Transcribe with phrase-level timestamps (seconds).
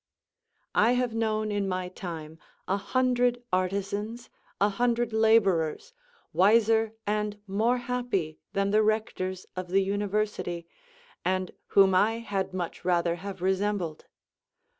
[0.73, 5.93] I have known in my time a hundred artisans, a hundred labourers,
[6.33, 10.65] wiser and more happy than the rectors of the university,
[11.23, 14.07] and whom I had much rather have resembled.